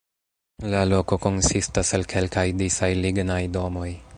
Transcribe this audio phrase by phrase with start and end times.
[0.73, 3.91] La loko konsistas el kelkaj disaj lignaj domoj.